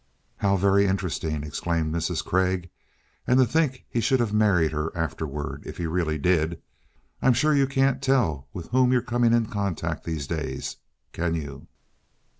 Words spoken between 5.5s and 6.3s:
if he really